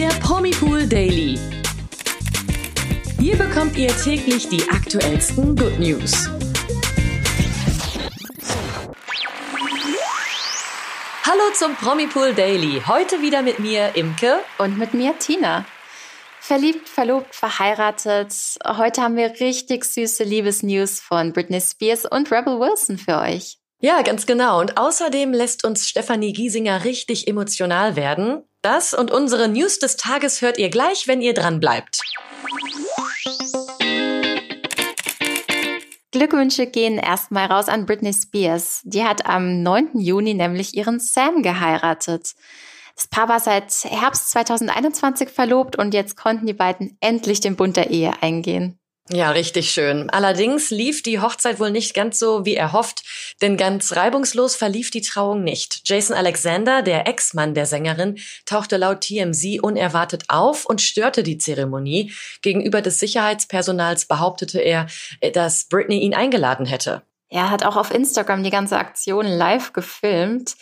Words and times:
der 0.00 0.08
Promipool 0.20 0.86
Daily. 0.86 1.38
Hier 3.18 3.36
bekommt 3.36 3.76
ihr 3.76 3.94
täglich 3.98 4.48
die 4.48 4.66
aktuellsten 4.70 5.54
Good 5.54 5.78
News. 5.78 6.26
Hallo 11.22 11.42
zum 11.52 11.76
Promipool 11.76 12.32
Daily. 12.32 12.80
Heute 12.86 13.20
wieder 13.20 13.42
mit 13.42 13.58
mir 13.58 13.94
Imke 13.94 14.38
und 14.56 14.78
mit 14.78 14.94
mir 14.94 15.18
Tina. 15.18 15.66
Verliebt, 16.40 16.88
verlobt, 16.88 17.34
verheiratet. 17.34 18.32
Heute 18.66 19.02
haben 19.02 19.16
wir 19.16 19.38
richtig 19.38 19.84
süße 19.84 20.24
Liebesnews 20.24 21.00
von 21.00 21.34
Britney 21.34 21.60
Spears 21.60 22.06
und 22.06 22.32
Rebel 22.32 22.58
Wilson 22.58 22.96
für 22.96 23.18
euch. 23.18 23.58
Ja, 23.82 24.00
ganz 24.00 24.24
genau. 24.24 24.60
Und 24.60 24.78
außerdem 24.78 25.34
lässt 25.34 25.62
uns 25.62 25.86
Stefanie 25.86 26.32
Giesinger 26.32 26.84
richtig 26.84 27.28
emotional 27.28 27.96
werden. 27.96 28.44
Das 28.62 28.92
und 28.92 29.10
unsere 29.10 29.48
News 29.48 29.78
des 29.78 29.96
Tages 29.96 30.42
hört 30.42 30.58
ihr 30.58 30.68
gleich, 30.68 31.08
wenn 31.08 31.22
ihr 31.22 31.32
dran 31.32 31.60
bleibt. 31.60 32.02
Glückwünsche 36.10 36.66
gehen 36.66 36.98
erstmal 36.98 37.46
raus 37.46 37.68
an 37.68 37.86
Britney 37.86 38.12
Spears. 38.12 38.82
Die 38.84 39.04
hat 39.04 39.24
am 39.24 39.62
9. 39.62 39.98
Juni 39.98 40.34
nämlich 40.34 40.74
ihren 40.74 41.00
Sam 41.00 41.42
geheiratet. 41.42 42.34
Das 42.96 43.06
Paar 43.06 43.28
war 43.28 43.40
seit 43.40 43.72
Herbst 43.84 44.30
2021 44.32 45.30
verlobt 45.30 45.78
und 45.78 45.94
jetzt 45.94 46.16
konnten 46.16 46.46
die 46.46 46.52
beiden 46.52 46.98
endlich 47.00 47.40
den 47.40 47.56
Bund 47.56 47.76
der 47.78 47.90
Ehe 47.90 48.12
eingehen. 48.20 48.79
Ja, 49.12 49.32
richtig 49.32 49.72
schön. 49.72 50.08
Allerdings 50.10 50.70
lief 50.70 51.02
die 51.02 51.18
Hochzeit 51.18 51.58
wohl 51.58 51.72
nicht 51.72 51.94
ganz 51.94 52.20
so, 52.20 52.44
wie 52.44 52.54
erhofft, 52.54 53.02
denn 53.42 53.56
ganz 53.56 53.96
reibungslos 53.96 54.54
verlief 54.54 54.92
die 54.92 55.00
Trauung 55.00 55.42
nicht. 55.42 55.80
Jason 55.84 56.16
Alexander, 56.16 56.82
der 56.82 57.08
Ex-Mann 57.08 57.54
der 57.54 57.66
Sängerin, 57.66 58.18
tauchte 58.46 58.76
laut 58.76 59.00
TMZ 59.00 59.60
unerwartet 59.62 60.24
auf 60.28 60.64
und 60.64 60.80
störte 60.80 61.24
die 61.24 61.38
Zeremonie. 61.38 62.12
Gegenüber 62.40 62.82
des 62.82 63.00
Sicherheitspersonals 63.00 64.06
behauptete 64.06 64.60
er, 64.60 64.86
dass 65.32 65.64
Britney 65.64 65.98
ihn 65.98 66.14
eingeladen 66.14 66.66
hätte. 66.66 67.02
Er 67.28 67.50
hat 67.50 67.64
auch 67.64 67.76
auf 67.76 67.92
Instagram 67.92 68.44
die 68.44 68.50
ganze 68.50 68.78
Aktion 68.78 69.26
live 69.26 69.72
gefilmt. 69.72 70.54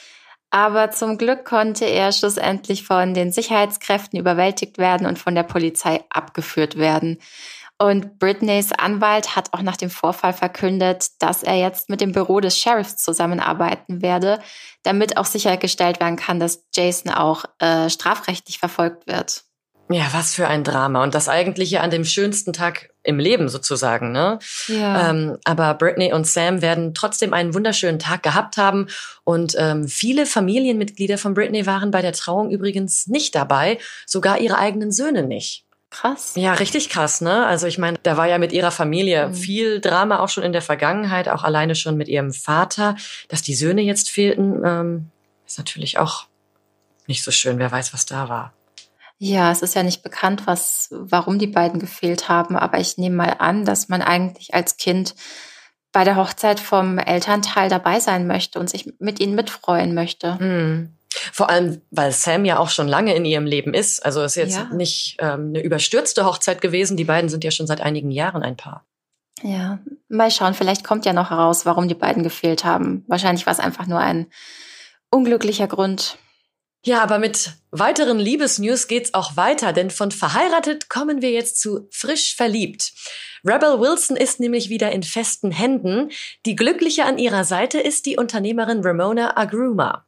Aber 0.51 0.91
zum 0.91 1.19
Glück 1.19 1.45
konnte 1.45 1.85
er 1.85 2.11
schlussendlich 2.11 2.85
von 2.85 3.13
den 3.13 3.33
Sicherheitskräften 3.33 4.19
überwältigt 4.19 4.79
werden 4.79 5.07
und 5.07 5.19
von 5.19 5.35
der 5.35 5.43
Polizei 5.43 6.03
abgeführt 6.09 6.79
werden. 6.79 7.19
Und 7.81 8.19
Britneys 8.19 8.73
Anwalt 8.73 9.37
hat 9.37 9.53
auch 9.53 9.63
nach 9.63 9.77
dem 9.77 9.89
Vorfall 9.89 10.33
verkündet, 10.33 11.11
dass 11.21 11.45
er 11.45 11.55
jetzt 11.55 11.89
mit 11.89 12.01
dem 12.01 12.11
Büro 12.11 12.41
des 12.41 12.59
Sheriffs 12.59 12.97
zusammenarbeiten 12.97 14.03
werde, 14.03 14.41
damit 14.83 15.17
auch 15.17 15.27
sichergestellt 15.27 16.01
werden 16.01 16.17
kann, 16.17 16.41
dass 16.41 16.65
Jason 16.75 17.13
auch 17.13 17.45
äh, 17.61 17.89
strafrechtlich 17.89 18.59
verfolgt 18.59 19.07
wird. 19.07 19.45
Ja, 19.91 20.09
was 20.13 20.35
für 20.35 20.47
ein 20.49 20.65
Drama. 20.65 21.03
Und 21.03 21.15
das 21.15 21.29
eigentliche 21.29 21.81
an 21.81 21.91
dem 21.91 22.05
schönsten 22.05 22.53
Tag 22.53 22.91
im 23.05 23.19
Leben 23.19 23.49
sozusagen, 23.49 24.13
ne? 24.13 24.39
Ja. 24.67 25.09
Ähm, 25.09 25.39
aber 25.45 25.73
Britney 25.75 26.13
und 26.13 26.27
Sam 26.27 26.61
werden 26.61 26.93
trotzdem 26.93 27.33
einen 27.33 27.55
wunderschönen 27.55 27.99
Tag 27.99 28.23
gehabt 28.23 28.59
haben. 28.59 28.89
Und 29.25 29.55
ähm, 29.57 29.89
viele 29.89 30.27
Familienmitglieder 30.27 31.17
von 31.17 31.33
Britney 31.33 31.65
waren 31.65 31.91
bei 31.91 32.03
der 32.03 32.13
Trauung 32.13 32.51
übrigens 32.51 33.07
nicht 33.07 33.35
dabei, 33.35 33.79
sogar 34.05 34.41
ihre 34.41 34.59
eigenen 34.59 34.93
Söhne 34.93 35.23
nicht. 35.23 35.65
Krass. 35.91 36.33
Ja, 36.37 36.53
richtig 36.53 36.91
krass, 36.91 37.21
ne? 37.21 37.47
Also 37.47 37.67
ich 37.67 37.79
meine, 37.79 37.99
da 38.03 38.17
war 38.17 38.27
ja 38.27 38.39
mit 38.39 38.53
ihrer 38.53 38.71
Familie 38.71 39.29
mhm. 39.29 39.35
viel 39.35 39.81
Drama 39.81 40.19
auch 40.19 40.29
schon 40.29 40.45
in 40.45 40.53
der 40.53 40.63
Vergangenheit, 40.63 41.29
auch 41.29 41.45
alleine 41.45 41.75
schon 41.75 41.97
mit 41.97 42.09
ihrem 42.09 42.33
Vater, 42.33 42.97
dass 43.29 43.43
die 43.43 43.55
Söhne 43.55 43.81
jetzt 43.81 44.11
fehlten, 44.11 44.63
ähm, 44.65 45.11
ist 45.47 45.59
natürlich 45.59 45.99
auch 45.99 46.27
nicht 47.07 47.23
so 47.23 47.31
schön. 47.31 47.59
Wer 47.59 47.73
weiß, 47.73 47.95
was 47.95 48.05
da 48.05 48.29
war. 48.29 48.53
Ja, 49.19 49.51
es 49.51 49.63
ist 49.63 49.75
ja 49.75 49.83
nicht 49.83 50.03
bekannt, 50.03 50.47
was, 50.47 50.89
warum 50.93 51.39
die 51.39 51.49
beiden 51.49 51.81
gefehlt 51.81 52.29
haben, 52.29 52.57
aber 52.57 52.79
ich 52.79 52.99
nehme 52.99 53.17
mal 53.17 53.37
an, 53.39 53.65
dass 53.65 53.89
man 53.89 54.03
eigentlich 54.03 54.55
als 54.55 54.77
Kind 54.77 55.17
bei 55.91 56.05
der 56.05 56.17
Hochzeit 56.17 56.61
vom 56.61 56.99
Elternteil 56.99 57.69
dabei 57.69 57.99
sein 57.99 58.27
möchte 58.27 58.61
und 58.61 58.71
sich 58.71 58.93
mit 59.01 59.19
ihnen 59.21 59.35
mitfreuen 59.35 59.95
möchte. 59.95 60.35
Mhm. 60.35 60.98
Vor 61.33 61.51
allem, 61.51 61.81
weil 61.91 62.13
Sam 62.13 62.45
ja 62.45 62.59
auch 62.59 62.71
schon 62.71 62.89
lange 62.89 63.15
in 63.15 63.25
ihrem 63.25 63.47
Leben 63.47 63.75
ist. 63.75 64.05
Also 64.05 64.23
ist 64.23 64.37
jetzt 64.37 64.57
ja. 64.57 64.65
nicht 64.73 65.17
ähm, 65.21 65.49
eine 65.49 65.63
überstürzte 65.63 66.25
Hochzeit 66.25 66.61
gewesen. 66.61 66.97
Die 66.97 67.05
beiden 67.05 67.31
sind 67.31 67.45
ja 67.45 67.51
schon 67.51 67.67
seit 67.67 67.81
einigen 67.81 68.11
Jahren 68.11 68.43
ein 68.43 68.57
Paar. 68.57 68.85
Ja, 69.43 69.79
mal 70.09 70.31
schauen, 70.31 70.55
vielleicht 70.55 70.85
kommt 70.85 71.07
ja 71.07 71.13
noch 71.13 71.31
heraus, 71.31 71.65
warum 71.65 71.89
die 71.89 71.95
beiden 71.95 72.23
gefehlt 72.23 72.65
haben. 72.65 73.05
Wahrscheinlich 73.07 73.47
war 73.47 73.53
es 73.53 73.61
einfach 73.61 73.87
nur 73.87 74.01
ein 74.01 74.27
unglücklicher 75.11 75.69
Grund. 75.69 76.19
Ja, 76.85 77.03
aber 77.03 77.19
mit 77.19 77.53
weiteren 77.71 78.19
Liebesnews 78.19 78.87
geht's 78.87 79.15
auch 79.15 79.37
weiter, 79.37 79.73
denn 79.73 79.91
von 79.91 80.11
verheiratet 80.11 80.89
kommen 80.89 81.23
wir 81.23 81.31
jetzt 81.31 81.61
zu 81.61 81.89
frisch 81.91 82.37
verliebt. 82.37 82.93
Rebel 83.45 83.81
Wilson 83.81 84.17
ist 84.17 84.41
nämlich 84.41 84.69
wieder 84.69 84.93
in 84.93 85.03
festen 85.03 85.51
Händen. 85.51 86.11
Die 86.47 86.57
Glückliche 86.57 87.05
an 87.05 87.19
ihrer 87.19 87.45
Seite 87.45 87.79
ist 87.79 88.07
die 88.07 88.17
Unternehmerin 88.17 88.81
Ramona 88.83 89.37
Agruma. 89.37 90.08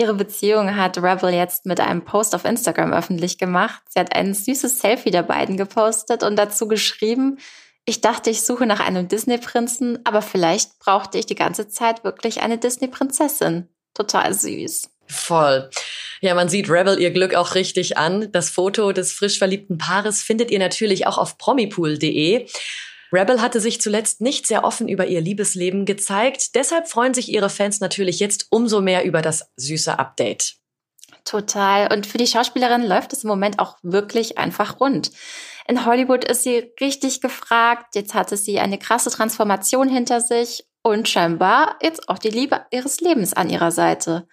Ihre 0.00 0.14
Beziehung 0.14 0.76
hat 0.76 0.96
Rebel 0.96 1.28
jetzt 1.28 1.66
mit 1.66 1.78
einem 1.78 2.06
Post 2.06 2.34
auf 2.34 2.46
Instagram 2.46 2.94
öffentlich 2.94 3.36
gemacht. 3.36 3.82
Sie 3.90 4.00
hat 4.00 4.16
ein 4.16 4.32
süßes 4.32 4.78
Selfie 4.78 5.10
der 5.10 5.22
beiden 5.22 5.58
gepostet 5.58 6.22
und 6.22 6.36
dazu 6.36 6.68
geschrieben, 6.68 7.36
ich 7.84 8.00
dachte, 8.00 8.30
ich 8.30 8.40
suche 8.40 8.64
nach 8.64 8.80
einem 8.80 9.08
Disney-Prinzen, 9.08 9.98
aber 10.04 10.22
vielleicht 10.22 10.78
brauchte 10.78 11.18
ich 11.18 11.26
die 11.26 11.34
ganze 11.34 11.68
Zeit 11.68 12.02
wirklich 12.02 12.40
eine 12.40 12.56
Disney-Prinzessin. 12.56 13.68
Total 13.92 14.32
süß. 14.32 14.88
Voll. 15.06 15.68
Ja, 16.22 16.34
man 16.34 16.48
sieht 16.48 16.70
Rebel 16.70 16.98
ihr 16.98 17.10
Glück 17.10 17.34
auch 17.34 17.54
richtig 17.54 17.98
an. 17.98 18.32
Das 18.32 18.48
Foto 18.48 18.92
des 18.92 19.12
frisch 19.12 19.36
verliebten 19.36 19.76
Paares 19.76 20.22
findet 20.22 20.50
ihr 20.50 20.60
natürlich 20.60 21.06
auch 21.06 21.18
auf 21.18 21.36
promipool.de. 21.36 22.46
Rebel 23.12 23.40
hatte 23.40 23.60
sich 23.60 23.80
zuletzt 23.80 24.20
nicht 24.20 24.46
sehr 24.46 24.64
offen 24.64 24.88
über 24.88 25.06
ihr 25.06 25.20
Liebesleben 25.20 25.84
gezeigt. 25.84 26.54
Deshalb 26.54 26.88
freuen 26.88 27.14
sich 27.14 27.30
ihre 27.30 27.50
Fans 27.50 27.80
natürlich 27.80 28.20
jetzt 28.20 28.46
umso 28.50 28.80
mehr 28.80 29.04
über 29.04 29.22
das 29.22 29.50
süße 29.56 29.98
Update. 29.98 30.54
Total. 31.24 31.92
Und 31.92 32.06
für 32.06 32.18
die 32.18 32.26
Schauspielerin 32.26 32.86
läuft 32.86 33.12
es 33.12 33.24
im 33.24 33.28
Moment 33.28 33.58
auch 33.58 33.76
wirklich 33.82 34.38
einfach 34.38 34.80
rund. 34.80 35.10
In 35.68 35.84
Hollywood 35.84 36.24
ist 36.24 36.42
sie 36.42 36.72
richtig 36.80 37.20
gefragt. 37.20 37.94
Jetzt 37.94 38.14
hatte 38.14 38.36
sie 38.36 38.58
eine 38.58 38.78
krasse 38.78 39.10
Transformation 39.10 39.88
hinter 39.88 40.20
sich 40.20 40.64
und 40.82 41.08
scheinbar 41.08 41.76
jetzt 41.82 42.08
auch 42.08 42.18
die 42.18 42.30
Liebe 42.30 42.64
ihres 42.70 43.00
Lebens 43.00 43.34
an 43.34 43.50
ihrer 43.50 43.70
Seite. 43.70 44.26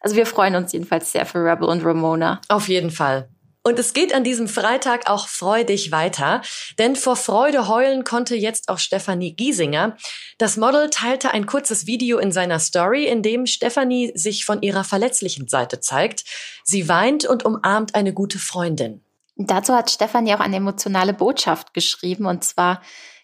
Also 0.00 0.16
wir 0.16 0.26
freuen 0.26 0.54
uns 0.54 0.72
jedenfalls 0.72 1.12
sehr 1.12 1.26
für 1.26 1.44
Rebel 1.44 1.68
und 1.68 1.84
Ramona. 1.84 2.40
Auf 2.48 2.68
jeden 2.68 2.90
Fall. 2.90 3.28
Und 3.68 3.78
es 3.78 3.92
geht 3.92 4.14
an 4.14 4.24
diesem 4.24 4.48
Freitag 4.48 5.10
auch 5.10 5.28
freudig 5.28 5.92
weiter, 5.92 6.40
denn 6.78 6.96
vor 6.96 7.16
Freude 7.16 7.68
heulen 7.68 8.02
konnte 8.02 8.34
jetzt 8.34 8.70
auch 8.70 8.78
Stefanie 8.78 9.34
Giesinger. 9.34 9.94
Das 10.38 10.56
Model 10.56 10.88
teilte 10.88 11.32
ein 11.32 11.44
kurzes 11.44 11.86
Video 11.86 12.16
in 12.16 12.32
seiner 12.32 12.60
Story, 12.60 13.04
in 13.04 13.22
dem 13.22 13.44
Stefanie 13.44 14.12
sich 14.14 14.46
von 14.46 14.62
ihrer 14.62 14.84
verletzlichen 14.84 15.48
Seite 15.48 15.80
zeigt. 15.80 16.24
Sie 16.64 16.88
weint 16.88 17.26
und 17.26 17.44
umarmt 17.44 17.94
eine 17.94 18.14
gute 18.14 18.38
Freundin. 18.38 19.02
Dazu 19.36 19.74
hat 19.74 19.90
Stefanie 19.90 20.32
auch 20.32 20.40
eine 20.40 20.56
emotionale 20.56 21.12
Botschaft 21.12 21.74
geschrieben 21.74 22.24
und 22.24 22.44
zwar 22.44 22.80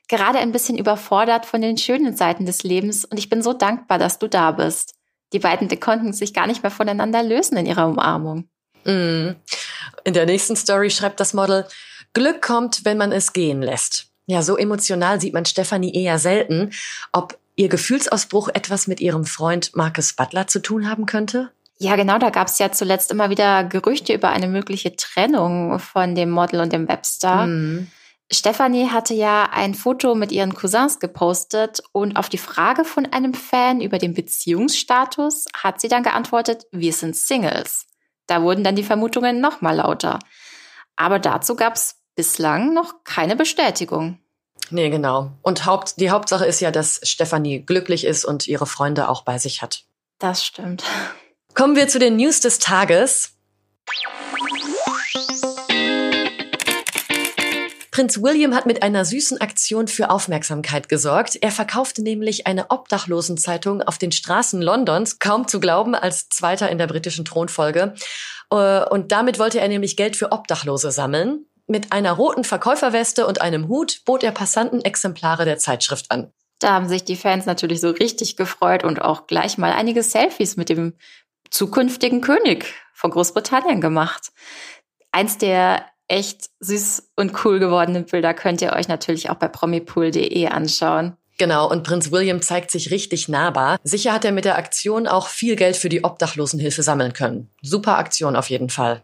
gerade 0.08 0.40
ein 0.40 0.52
bisschen 0.52 0.76
überfordert 0.76 1.46
von 1.46 1.62
den 1.62 1.78
schönen 1.78 2.18
Seiten 2.18 2.44
des 2.44 2.64
Lebens 2.64 3.06
und 3.06 3.16
ich 3.16 3.30
bin 3.30 3.40
so 3.40 3.54
dankbar, 3.54 3.96
dass 3.96 4.18
du 4.18 4.28
da 4.28 4.50
bist. 4.52 4.94
Die 5.32 5.38
beiden 5.38 5.70
konnten 5.80 6.12
sich 6.12 6.34
gar 6.34 6.46
nicht 6.46 6.62
mehr 6.62 6.70
voneinander 6.70 7.22
lösen 7.22 7.56
in 7.56 7.64
ihrer 7.64 7.88
Umarmung. 7.88 8.50
Mm. 8.84 9.36
In 10.04 10.14
der 10.14 10.26
nächsten 10.26 10.56
Story 10.56 10.90
schreibt 10.90 11.20
das 11.20 11.34
Model, 11.34 11.66
Glück 12.12 12.42
kommt, 12.42 12.84
wenn 12.84 12.96
man 12.96 13.12
es 13.12 13.32
gehen 13.32 13.62
lässt. 13.62 14.06
Ja, 14.26 14.42
so 14.42 14.56
emotional 14.56 15.20
sieht 15.20 15.34
man 15.34 15.44
Stefanie 15.44 15.94
eher 15.94 16.18
selten. 16.18 16.70
Ob 17.12 17.38
ihr 17.56 17.68
Gefühlsausbruch 17.68 18.48
etwas 18.48 18.86
mit 18.86 19.00
ihrem 19.00 19.24
Freund 19.24 19.74
Marcus 19.74 20.14
Butler 20.14 20.46
zu 20.46 20.60
tun 20.60 20.88
haben 20.88 21.06
könnte? 21.06 21.50
Ja, 21.78 21.96
genau, 21.96 22.18
da 22.18 22.30
gab 22.30 22.48
es 22.48 22.58
ja 22.58 22.70
zuletzt 22.72 23.10
immer 23.10 23.30
wieder 23.30 23.64
Gerüchte 23.64 24.14
über 24.14 24.30
eine 24.30 24.46
mögliche 24.46 24.94
Trennung 24.96 25.78
von 25.78 26.14
dem 26.14 26.30
Model 26.30 26.60
und 26.60 26.72
dem 26.72 26.88
Webstar. 26.88 27.46
Mhm. 27.46 27.88
Stefanie 28.30 28.88
hatte 28.88 29.12
ja 29.12 29.50
ein 29.52 29.74
Foto 29.74 30.14
mit 30.14 30.32
ihren 30.32 30.54
Cousins 30.54 30.98
gepostet 30.98 31.82
und 31.92 32.16
auf 32.16 32.28
die 32.28 32.38
Frage 32.38 32.84
von 32.84 33.06
einem 33.06 33.34
Fan 33.34 33.80
über 33.80 33.98
den 33.98 34.14
Beziehungsstatus 34.14 35.46
hat 35.54 35.80
sie 35.80 35.88
dann 35.88 36.02
geantwortet, 36.02 36.64
wir 36.72 36.92
sind 36.92 37.16
Singles. 37.16 37.86
Da 38.26 38.42
wurden 38.42 38.64
dann 38.64 38.76
die 38.76 38.82
Vermutungen 38.82 39.40
noch 39.40 39.60
mal 39.60 39.76
lauter. 39.76 40.18
Aber 40.96 41.18
dazu 41.18 41.56
gab 41.56 41.74
es 41.74 41.96
bislang 42.14 42.72
noch 42.72 43.04
keine 43.04 43.36
Bestätigung. 43.36 44.18
Nee, 44.70 44.88
genau. 44.88 45.32
Und 45.42 45.66
Haupt, 45.66 46.00
die 46.00 46.10
Hauptsache 46.10 46.46
ist 46.46 46.60
ja, 46.60 46.70
dass 46.70 47.00
Stefanie 47.02 47.60
glücklich 47.60 48.04
ist 48.04 48.24
und 48.24 48.46
ihre 48.46 48.66
Freunde 48.66 49.08
auch 49.08 49.22
bei 49.22 49.38
sich 49.38 49.62
hat. 49.62 49.84
Das 50.18 50.44
stimmt. 50.44 50.84
Kommen 51.54 51.76
wir 51.76 51.88
zu 51.88 51.98
den 51.98 52.16
News 52.16 52.40
des 52.40 52.58
Tages. 52.58 53.32
Prinz 57.94 58.20
William 58.20 58.56
hat 58.56 58.66
mit 58.66 58.82
einer 58.82 59.04
süßen 59.04 59.40
Aktion 59.40 59.86
für 59.86 60.10
Aufmerksamkeit 60.10 60.88
gesorgt. 60.88 61.36
Er 61.40 61.52
verkaufte 61.52 62.02
nämlich 62.02 62.44
eine 62.44 62.72
Obdachlosenzeitung 62.72 63.82
auf 63.82 63.98
den 63.98 64.10
Straßen 64.10 64.60
Londons, 64.60 65.20
kaum 65.20 65.46
zu 65.46 65.60
glauben, 65.60 65.94
als 65.94 66.28
Zweiter 66.28 66.68
in 66.70 66.78
der 66.78 66.88
britischen 66.88 67.24
Thronfolge. 67.24 67.94
Äh, 68.50 68.84
und 68.86 69.12
damit 69.12 69.38
wollte 69.38 69.60
er 69.60 69.68
nämlich 69.68 69.96
Geld 69.96 70.16
für 70.16 70.32
Obdachlose 70.32 70.90
sammeln. 70.90 71.46
Mit 71.68 71.92
einer 71.92 72.10
roten 72.10 72.42
Verkäuferweste 72.42 73.28
und 73.28 73.40
einem 73.40 73.68
Hut 73.68 74.00
bot 74.04 74.24
er 74.24 74.32
Passanten 74.32 74.84
Exemplare 74.84 75.44
der 75.44 75.58
Zeitschrift 75.58 76.10
an. 76.10 76.32
Da 76.58 76.72
haben 76.72 76.88
sich 76.88 77.04
die 77.04 77.14
Fans 77.14 77.46
natürlich 77.46 77.80
so 77.80 77.90
richtig 77.90 78.34
gefreut 78.34 78.82
und 78.82 79.00
auch 79.02 79.28
gleich 79.28 79.56
mal 79.56 79.72
einige 79.72 80.02
Selfies 80.02 80.56
mit 80.56 80.68
dem 80.68 80.94
zukünftigen 81.48 82.22
König 82.22 82.74
von 82.92 83.12
Großbritannien 83.12 83.80
gemacht. 83.80 84.32
Eins 85.12 85.38
der 85.38 85.86
echt 86.08 86.50
süß 86.60 87.10
und 87.16 87.44
cool 87.44 87.58
gewordenen 87.58 88.04
Bilder 88.04 88.34
könnt 88.34 88.62
ihr 88.62 88.72
euch 88.72 88.88
natürlich 88.88 89.30
auch 89.30 89.36
bei 89.36 89.48
promipool.de 89.48 90.46
anschauen. 90.48 91.16
Genau, 91.38 91.68
und 91.68 91.82
Prinz 91.82 92.12
William 92.12 92.42
zeigt 92.42 92.70
sich 92.70 92.90
richtig 92.90 93.28
nahbar. 93.28 93.78
Sicher 93.82 94.12
hat 94.12 94.24
er 94.24 94.32
mit 94.32 94.44
der 94.44 94.56
Aktion 94.56 95.08
auch 95.08 95.26
viel 95.26 95.56
Geld 95.56 95.76
für 95.76 95.88
die 95.88 96.04
Obdachlosenhilfe 96.04 96.82
sammeln 96.82 97.12
können. 97.12 97.50
Super 97.60 97.98
Aktion 97.98 98.36
auf 98.36 98.50
jeden 98.50 98.70
Fall. 98.70 99.02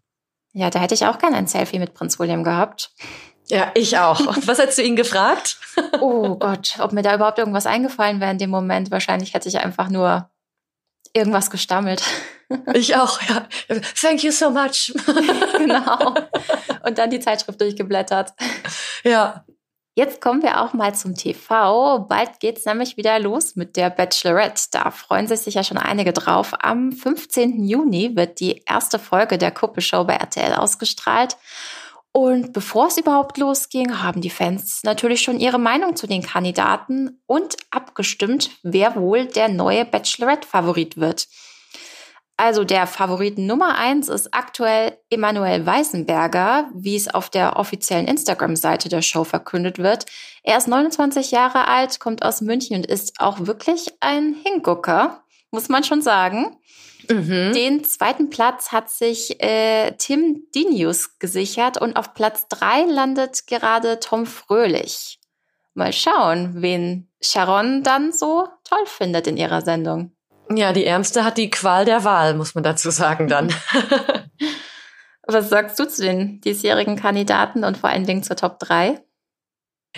Ja, 0.53 0.71
da 0.71 0.79
hätte 0.79 0.95
ich 0.95 1.07
auch 1.07 1.19
gern 1.19 1.35
ein 1.35 1.49
Selfie 1.49 1.79
mit 1.79 1.95
Prinz 1.95 2.19
William 2.19 2.45
gehabt. 2.45 2.93
Ja, 3.49 3.73
ich 3.75 3.99
auch. 3.99 4.21
Was 4.47 4.59
hättest 4.59 4.79
du 4.79 4.83
ihn 4.83 4.97
gefragt? 4.97 5.59
oh 6.01 6.37
Gott, 6.37 6.77
ob 6.79 6.93
mir 6.93 7.03
da 7.03 7.15
überhaupt 7.15 7.39
irgendwas 7.39 7.67
eingefallen 7.67 8.21
wäre 8.21 8.31
in 8.31 8.39
dem 8.39 8.51
Moment. 8.51 8.91
Wahrscheinlich 8.93 9.35
hätte 9.35 9.49
ich 9.49 9.59
einfach 9.59 9.91
nur 9.91 10.31
irgendwas 11.13 11.51
gestammelt. 11.51 12.03
Ich 12.75 12.97
auch, 12.97 13.21
ja. 13.23 13.47
Thank 14.01 14.23
you 14.25 14.33
so 14.33 14.51
much. 14.51 14.93
genau. 15.59 16.15
Und 16.85 16.99
dann 16.99 17.11
die 17.11 17.21
Zeitschrift 17.21 17.61
durchgeblättert. 17.61 18.33
Ja. 19.05 19.45
Jetzt 19.97 20.21
kommen 20.21 20.43
wir 20.43 20.61
auch 20.61 20.73
mal 20.73 20.95
zum 20.95 21.15
TV. 21.15 21.99
Bald 22.09 22.41
geht's 22.41 22.65
nämlich 22.65 22.97
wieder 22.97 23.19
los 23.19 23.57
mit 23.57 23.77
der 23.77 23.91
Bachelorette. 23.91 24.69
Da 24.71 24.91
freuen 24.93 25.27
sich 25.27 25.41
sicher 25.41 25.65
schon 25.65 25.79
einige 25.79 26.13
drauf. 26.13 26.53
Am 26.61 26.93
15. 26.93 27.65
Juni 27.65 28.17
wird 28.17 28.41
die 28.41 28.63
erste 28.67 28.99
Folge 28.99 29.37
der 29.37 29.51
Kuppelshow 29.51 30.05
bei 30.05 30.15
RTL 30.15 30.55
ausgestrahlt. 30.55 31.37
Und 32.13 32.53
bevor 32.53 32.87
es 32.87 32.99
überhaupt 32.99 33.37
losging, 33.39 34.03
haben 34.03 34.21
die 34.21 34.31
Fans 34.31 34.81
natürlich 34.85 35.23
schon 35.23 35.39
ihre 35.39 35.59
Meinung 35.59 35.97
zu 35.97 36.07
den 36.07 36.23
Kandidaten 36.23 37.21
und 37.27 37.57
abgestimmt, 37.71 38.51
wer 38.63 38.97
wohl 38.97 39.27
der 39.27 39.49
neue 39.49 39.85
Bachelorette-Favorit 39.85 40.97
wird. 40.97 41.29
Also 42.41 42.65
der 42.65 42.87
Favorit 42.87 43.37
Nummer 43.37 43.77
eins 43.77 44.09
ist 44.09 44.33
aktuell 44.33 44.97
Emanuel 45.11 45.67
Weißenberger, 45.67 46.71
wie 46.75 46.97
es 46.97 47.13
auf 47.13 47.29
der 47.29 47.59
offiziellen 47.59 48.09
Instagram-Seite 48.09 48.89
der 48.89 49.03
Show 49.03 49.25
verkündet 49.25 49.77
wird. 49.79 50.07
Er 50.43 50.57
ist 50.57 50.67
29 50.67 51.33
Jahre 51.33 51.69
alt, 51.69 52.01
kommt 52.01 52.25
aus 52.25 52.41
München 52.41 52.77
und 52.77 52.87
ist 52.87 53.21
auch 53.21 53.41
wirklich 53.41 53.93
ein 54.01 54.35
Hingucker, 54.43 55.23
muss 55.51 55.69
man 55.69 55.85
schon 55.85 56.01
sagen. 56.01 56.57
Mhm. 57.11 57.53
Den 57.53 57.85
zweiten 57.85 58.31
Platz 58.31 58.73
hat 58.73 58.89
sich 58.89 59.39
äh, 59.43 59.93
Tim 59.99 60.47
Dinius 60.55 61.19
gesichert 61.19 61.79
und 61.79 61.99
auf 61.99 62.15
Platz 62.15 62.49
drei 62.49 62.85
landet 62.85 63.49
gerade 63.49 64.01
Tom 64.01 64.25
Fröhlich. 64.25 65.21
Mal 65.75 65.93
schauen, 65.93 66.63
wen 66.63 67.11
Sharon 67.21 67.83
dann 67.83 68.15
so 68.15 68.49
toll 68.65 68.87
findet 68.87 69.27
in 69.27 69.37
ihrer 69.37 69.61
Sendung. 69.61 70.17
Ja, 70.53 70.73
die 70.73 70.85
Ärmste 70.85 71.25
hat 71.25 71.39
die 71.39 71.51
Qual 71.51 71.85
der 71.85 72.05
Wahl, 72.05 72.35
muss 72.35 72.55
man 72.55 72.65
dazu 72.65 72.91
sagen 72.91 73.29
dann. 73.29 73.55
Was 75.27 75.49
sagst 75.49 75.79
du 75.79 75.87
zu 75.87 76.03
den 76.03 76.41
diesjährigen 76.41 76.97
Kandidaten 76.97 77.63
und 77.63 77.79
vor 77.79 77.91
allen 77.91 78.05
Dingen 78.05 78.25
zur 78.25 78.35
Top 78.35 78.59
3? 78.59 79.01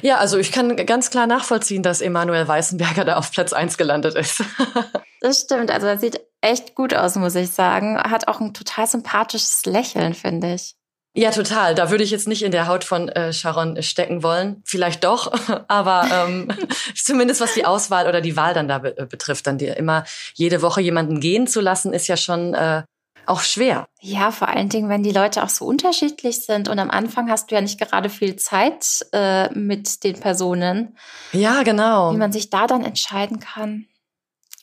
Ja, 0.00 0.16
also 0.16 0.38
ich 0.38 0.52
kann 0.52 0.76
ganz 0.86 1.10
klar 1.10 1.26
nachvollziehen, 1.26 1.82
dass 1.82 2.00
Emanuel 2.00 2.46
Weißenberger 2.46 3.04
da 3.04 3.16
auf 3.16 3.30
Platz 3.30 3.52
1 3.52 3.78
gelandet 3.78 4.14
ist. 4.14 4.42
das 5.20 5.40
stimmt, 5.40 5.70
also 5.70 5.86
er 5.86 5.98
sieht 5.98 6.20
echt 6.42 6.74
gut 6.74 6.94
aus, 6.94 7.16
muss 7.16 7.34
ich 7.34 7.50
sagen. 7.50 7.98
Hat 7.98 8.28
auch 8.28 8.40
ein 8.40 8.52
total 8.52 8.86
sympathisches 8.86 9.64
Lächeln, 9.64 10.12
finde 10.12 10.54
ich. 10.54 10.76
Ja, 11.14 11.30
total. 11.30 11.74
Da 11.74 11.90
würde 11.90 12.04
ich 12.04 12.10
jetzt 12.10 12.26
nicht 12.26 12.42
in 12.42 12.52
der 12.52 12.66
Haut 12.66 12.84
von 12.84 13.08
äh, 13.10 13.32
Sharon 13.32 13.82
stecken 13.82 14.22
wollen. 14.22 14.62
Vielleicht 14.64 15.04
doch, 15.04 15.32
aber 15.68 16.06
ähm, 16.10 16.48
zumindest 16.94 17.40
was 17.40 17.54
die 17.54 17.66
Auswahl 17.66 18.08
oder 18.08 18.20
die 18.20 18.36
Wahl 18.36 18.54
dann 18.54 18.68
da 18.68 18.78
be 18.78 18.92
betrifft, 19.10 19.46
dann 19.46 19.58
dir 19.58 19.76
immer 19.76 20.04
jede 20.34 20.62
Woche 20.62 20.80
jemanden 20.80 21.20
gehen 21.20 21.46
zu 21.46 21.60
lassen, 21.60 21.92
ist 21.92 22.08
ja 22.08 22.16
schon 22.16 22.54
äh, 22.54 22.82
auch 23.26 23.40
schwer. 23.40 23.86
Ja, 24.00 24.30
vor 24.30 24.48
allen 24.48 24.68
Dingen, 24.68 24.88
wenn 24.88 25.02
die 25.02 25.12
Leute 25.12 25.42
auch 25.42 25.48
so 25.48 25.66
unterschiedlich 25.66 26.44
sind 26.44 26.68
und 26.68 26.78
am 26.78 26.90
Anfang 26.90 27.30
hast 27.30 27.50
du 27.50 27.54
ja 27.54 27.60
nicht 27.60 27.78
gerade 27.78 28.08
viel 28.08 28.36
Zeit 28.36 29.06
äh, 29.12 29.50
mit 29.52 30.04
den 30.04 30.18
Personen. 30.18 30.96
Ja, 31.32 31.62
genau. 31.62 32.12
Wie 32.12 32.18
man 32.18 32.32
sich 32.32 32.50
da 32.50 32.66
dann 32.66 32.84
entscheiden 32.84 33.38
kann. 33.38 33.86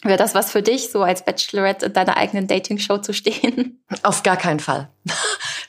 Wäre 0.04 0.18
das 0.18 0.34
was 0.34 0.52
für 0.52 0.62
dich, 0.62 0.92
so 0.92 1.04
als 1.04 1.26
Bachelorette 1.26 1.88
in 1.88 1.94
deiner 1.94 2.16
eigenen 2.16 2.48
Dating-Show 2.48 3.00
zu 3.00 3.14
stehen? 3.14 3.84
Auf 4.02 4.24
gar 4.24 4.38
keinen 4.38 4.62
Fall. 4.62 4.90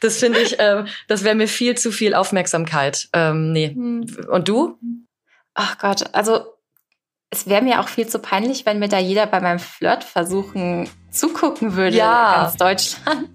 Das 0.00 0.18
finde 0.18 0.40
ich, 0.40 0.58
äh, 0.58 0.84
das 1.08 1.24
wäre 1.24 1.34
mir 1.34 1.48
viel 1.48 1.76
zu 1.76 1.92
viel 1.92 2.14
Aufmerksamkeit. 2.14 3.08
Ähm, 3.12 3.52
nee. 3.52 3.68
Hm. 3.68 4.06
Und 4.30 4.48
du? 4.48 4.78
Ach 5.54 5.78
Gott, 5.78 6.14
also 6.14 6.46
es 7.30 7.46
wäre 7.46 7.62
mir 7.62 7.80
auch 7.80 7.88
viel 7.88 8.08
zu 8.08 8.18
peinlich, 8.18 8.66
wenn 8.66 8.78
mir 8.78 8.88
da 8.88 8.98
jeder 8.98 9.26
bei 9.26 9.40
meinem 9.40 9.60
Flirtversuchen 9.60 10.88
zugucken 11.10 11.76
würde 11.76 11.96
ja. 11.96 12.42
ganz 12.42 12.56
Deutschland. 12.56 13.28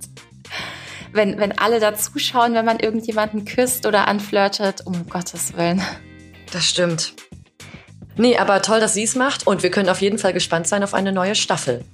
Wenn, 1.13 1.39
wenn 1.39 1.57
alle 1.57 1.79
da 1.79 1.95
zuschauen, 1.95 2.53
wenn 2.55 2.65
man 2.65 2.79
irgendjemanden 2.79 3.45
küsst 3.45 3.85
oder 3.85 4.09
anflirtet, 4.09 4.85
um 4.85 5.07
Gottes 5.07 5.55
Willen. 5.55 5.81
Das 6.51 6.65
stimmt. 6.65 7.13
Nee, 8.17 8.37
aber 8.37 8.61
toll, 8.61 8.81
dass 8.81 8.93
sie 8.93 9.03
es 9.03 9.15
macht 9.15 9.47
und 9.47 9.63
wir 9.63 9.71
können 9.71 9.89
auf 9.89 10.01
jeden 10.01 10.17
Fall 10.17 10.33
gespannt 10.33 10.67
sein 10.67 10.83
auf 10.83 10.93
eine 10.93 11.13
neue 11.13 11.35
Staffel. 11.35 11.85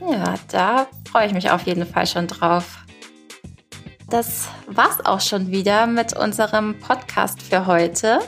Ja, 0.00 0.34
da 0.50 0.88
freue 1.10 1.26
ich 1.26 1.32
mich 1.32 1.50
auf 1.50 1.62
jeden 1.62 1.86
Fall 1.86 2.06
schon 2.06 2.28
drauf. 2.28 2.78
Das 4.10 4.48
war's 4.66 4.98
auch 5.04 5.20
schon 5.20 5.52
wieder 5.52 5.86
mit 5.86 6.16
unserem 6.16 6.76
Podcast 6.80 7.40
für 7.40 7.66
heute. 7.66 8.18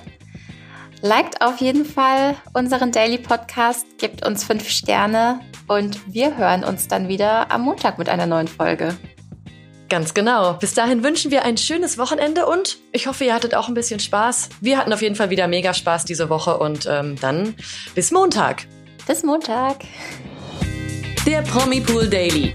Liked 1.01 1.43
auf 1.43 1.61
jeden 1.61 1.85
Fall 1.85 2.37
unseren 2.55 2.93
Daily 2.93 3.19
Podcast, 3.19 3.85
gebt 3.99 4.25
uns 4.25 4.45
fünf 4.45 4.69
Sterne 4.69 5.41
und 5.67 6.01
wir 6.15 6.37
hören 6.37 6.63
uns 6.63 6.87
dann 6.87 7.09
wieder 7.09 7.51
am 7.51 7.63
Montag 7.63 7.99
mit 7.99 8.09
einer 8.09 8.27
neuen 8.27 8.47
Folge. 8.47 8.97
Ganz 9.89 10.15
genau. 10.15 10.53
Bis 10.55 10.73
dahin 10.73 11.03
wünschen 11.03 11.33
wir 11.33 11.45
ein 11.45 11.57
schönes 11.57 11.99
Wochenende 11.99 12.47
und 12.47 12.79
ich 12.93 13.09
hoffe, 13.09 13.25
ihr 13.25 13.35
hattet 13.35 13.57
auch 13.57 13.67
ein 13.67 13.75
bisschen 13.75 13.99
Spaß. 13.99 14.51
Wir 14.61 14.79
hatten 14.79 14.93
auf 14.93 15.03
jeden 15.03 15.17
Fall 15.17 15.31
wieder 15.31 15.49
mega 15.49 15.75
Spaß 15.75 16.05
diese 16.05 16.29
Woche 16.29 16.59
und 16.59 16.87
ähm, 16.89 17.17
dann 17.21 17.57
bis 17.97 18.13
Montag. 18.13 18.69
Bis 19.09 19.25
Montag. 19.25 19.79
Der 21.27 21.43
Promi 21.43 21.81
Pool 21.81 22.09
Daily. 22.09 22.55